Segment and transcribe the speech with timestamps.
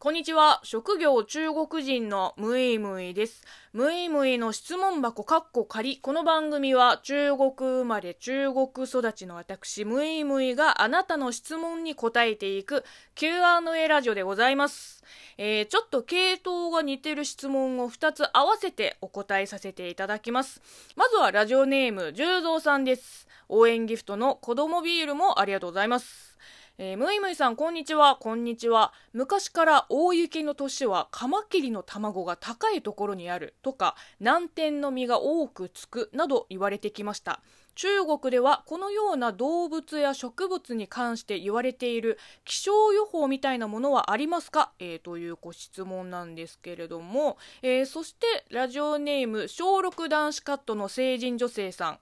[0.00, 0.60] こんにちは。
[0.62, 3.44] 職業中国人のムイムイです。
[3.72, 5.98] ムイムイの質問箱カッコ仮。
[5.98, 12.84] この番組は中国生まれ中国育ちの私ムイムイがあなたの質問に答えていく
[13.16, 15.02] Q&A ラジオでございます。
[15.36, 20.62] えー、ちょっと系統が似てる質問を2つ合わせてお答えさせていただきます。
[20.94, 23.26] まずはラジオネーム、十三さんです。
[23.48, 26.38] 応援ギフトの子供ビールもありがとうございます。
[26.80, 28.14] えー、むいむいさん、こんにちは。
[28.14, 28.92] こんにちは。
[29.12, 37.40] 昔から大雪の年はカマキリの卵が高いところにあるとか、南天の実が多くつくなど言われてきました。
[37.74, 51.98] 中国ではこのような動物や植物に関して言われている気象予報みたいなものはありますか、えー、というご質問なんですけれども、えー、そしてラジオネーム小6男子カットの成人女性さん、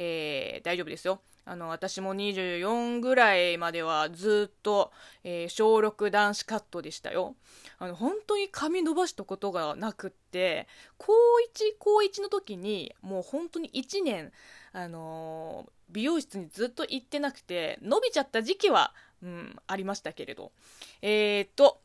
[0.00, 4.92] えー、大丈夫ですよあの、私も24ぐらいまではずっと、
[5.24, 7.34] えー、小6男子カットでしたよ。
[7.78, 14.30] あの、本当に髪伸ばしたことがなくって、高1、高1の時に、もう本当に1年、
[14.72, 20.52] あのー、美容室にずっと行ってなくて、伸びちゃった時期は、うん、ありましたけれど。
[21.02, 21.80] えー、っと、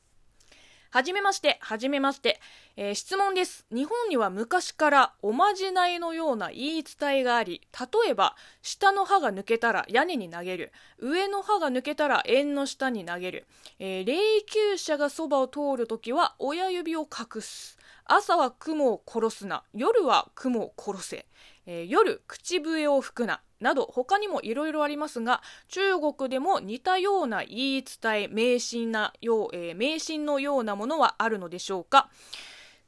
[0.92, 2.40] はじめまして、はじめまして。
[2.76, 3.68] えー、質問です。
[3.72, 10.72] 日本には昔からおまじないのような言い伝えがあり、例えば、下の歯が抜けたら屋根に投げる。
[10.98, 13.46] 上の歯が抜けたら縁の下に投げる。
[13.78, 17.78] えー、霊柩車がそばを通るときは親指を隠す。
[18.06, 19.64] 朝は雲を殺すな。
[19.76, 21.28] 夜は雲を殺せ。
[21.68, 23.42] えー、夜、口笛を吹くな。
[23.60, 32.10] など他にもいろいろありますが中国でも似たような言い伝え迷信なよう、えー、迷信のようなものはあるのでしょうか？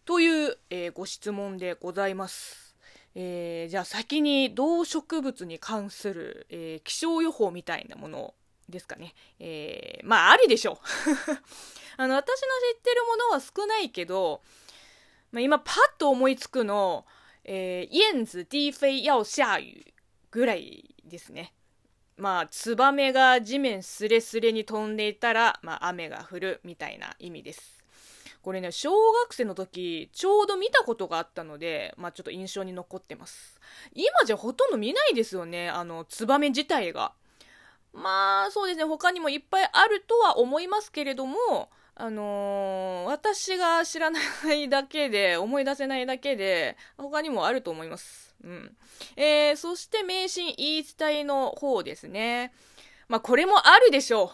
[0.06, 2.75] という、えー、ご質問でございます。
[3.16, 8.34] えー、じゃあ先に動植物に関する、え気象予報みたいなもの
[8.70, 9.16] ですかね。
[9.39, 10.78] えまあありでしょう。
[11.97, 14.42] あの私の知ってるものは少ないけど、
[15.31, 17.06] まあ、今パッと思いつくの、
[17.44, 19.94] えー、燕子低飞要下雨
[20.30, 21.53] ぐらいですね。
[22.18, 27.84] まあ、ツバメが地面すれすれに飛んでいたら、まあ、雨が降るみたいな意味です。
[28.45, 28.91] これね、小
[29.23, 33.59] 学生の時、ちょうど見たことがあったので、まあ、ちょっと印象に残ってます。
[33.95, 37.13] 今じゃほとんど見ないですよね、あの、ツバメ自体が。
[37.91, 44.19] まあ、そうですね、他にもいっぱいあるとは思いますけれども、あのー、私が知らな
[44.53, 48.35] いだけで、思い出せないだけで、他にもあると思います。
[48.44, 48.78] うん。
[49.16, 52.53] えー、そして迷信言い伝えの方ですね。
[53.07, 54.31] まあ、これもあるでしょ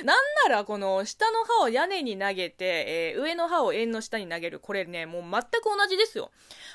[0.00, 0.04] う。
[0.04, 0.16] なん
[0.48, 4.60] なら、この、下の歯を屋根に投げて、えー、上の歯を円の下に投げる。
[4.60, 6.30] これね、もう全く同じですよ。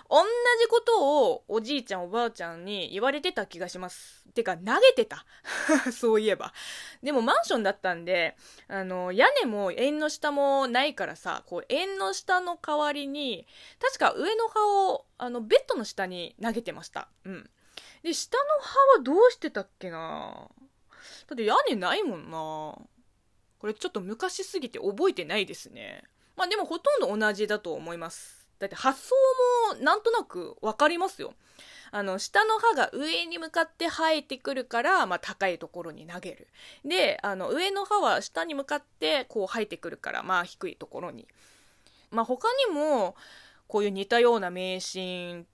[0.10, 0.24] 同
[0.60, 4.26] じことを、おじいちゃんおばあちゃんに言われてた気がします。
[4.34, 5.26] てか、投げてた。
[5.94, 6.54] そういえば。
[7.04, 8.36] でも、マンションだったんで、
[8.68, 13.48] あの、屋根も円の下もないからさ、こう、円の下の代わりに、
[13.80, 17.08] 確か上の歯を、あの、ベッドの下に投げてました。
[17.26, 17.50] うん。
[18.04, 20.50] で、下の歯はどうしてたっけな
[21.28, 22.38] だって屋根ないもんな
[23.60, 26.04] これちょっと昔すぎて覚えてないですね。
[26.36, 28.48] まあでもほとんど同じだと思います。
[28.60, 29.16] だって発想
[29.76, 31.34] もなんとなくわかりますよ。
[31.92, 36.48] あの、下の歯が上に向かって生えてくるから、まあ高いところに投げる。
[36.86, 41.28] で、あの、上の歯は下に向かってこう生えてくるから、まあ低いところに。
[42.12, 43.16] まあ他にも、
[43.68, 45.46] こういう似たような迷信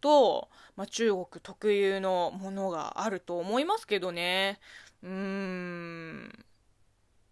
[0.00, 4.58] と、まあ、中国特有のものがあると思いますけどね。
[5.02, 6.44] うーん。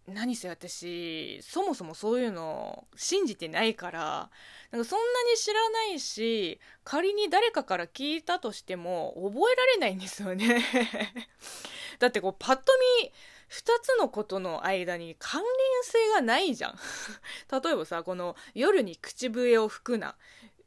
[0.07, 4.29] 何せ私、そもそもそういうの信じてないから、
[4.71, 10.63] なんかそんなに知らないし、仮に誰かから聞いたとしても覚えられないんですよね
[11.99, 12.63] だってこうパッと
[13.01, 13.11] 見、
[13.47, 15.49] 二つのことの間に関連
[15.83, 16.79] 性がないじゃん
[17.63, 20.15] 例えばさ、この夜に口笛を吹くな。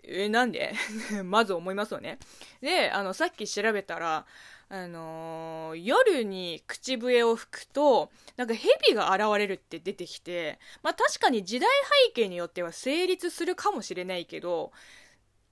[0.07, 0.75] え、なんで？
[1.25, 2.19] まず思いますよね。
[2.61, 4.27] で、あの、さっき調べたら、
[4.69, 11.69] あのー、夜に口笛を吹くと、なんか蛇が現れるって出てきて、まあ確かに時代
[12.07, 14.73] 背景によっては成立するかもしれないけど、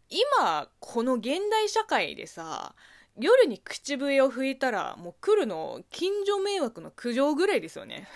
[0.08, 2.74] 今、この現代社会でさ、
[3.18, 8.08] 夜に口笛を吹いたら、もう来るの近所迷惑の苦情ぐらいですよね。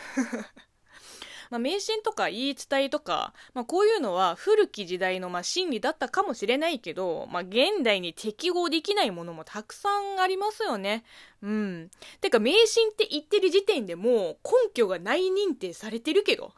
[1.50, 11.04] まあ、迷信とか言い伝えとか、まあ、こういうのは古き時代のまあ真理だったかもしれないけど、まあ、現代に適合できないものもたくさんありますよね。
[11.42, 11.90] うん。
[12.20, 16.52] てか、迷信って言ってる時点でもう根拠がない認定されてるけど。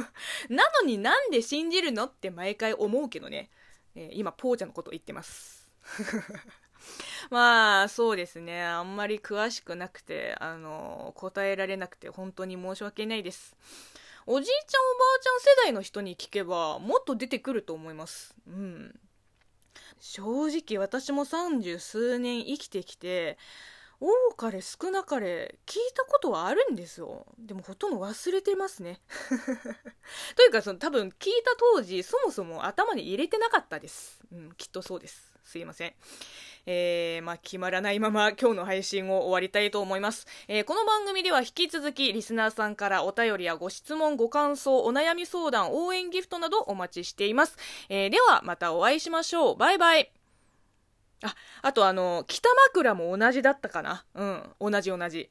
[0.48, 3.50] なのになんで信じるのって毎回思うけどね。
[3.94, 5.68] えー、今、ポーちゃんのこと言ってます。
[7.30, 8.62] まあ、そうですね。
[8.62, 13.56] あんまり詳しくなくて、あの、答えられなくて本当に申し訳ないです。
[14.32, 18.32] おじいちゃんおばあちゃん世代の人に聞けばもっと出てくると思います。
[18.46, 18.94] うん。
[19.98, 23.38] 正直私も三十数年生きてきて
[23.98, 27.26] 多かれ少なかれ聞いたことはあるんですよ。
[27.40, 29.00] でもほとんど忘れてますね。
[30.36, 34.20] というかその多分聞いた当時そもそも頭に入れてなかったです。
[34.30, 35.29] うんきっとそうです。
[35.50, 35.92] すいません
[36.66, 47.56] えー、まあ、決まらないまま今日の配信を終わりたいと思います、えー、この番組では引き続きリスナーさんからお便りやご質問、ご感想、お悩み相談、応援ギフトなどお待ちしています。
[47.88, 49.56] えー、ではまたお会いしましょう。
[49.56, 50.12] バイバイ。
[51.24, 55.30] あ、あとあの、北枕も同じだったかなうん、同じ同じ。